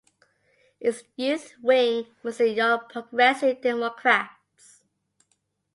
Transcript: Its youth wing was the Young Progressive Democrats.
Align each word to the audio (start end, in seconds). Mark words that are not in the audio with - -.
Its 0.79 1.03
youth 1.15 1.53
wing 1.61 2.07
was 2.23 2.39
the 2.39 2.49
Young 2.49 2.79
Progressive 2.89 3.61
Democrats. 3.61 4.81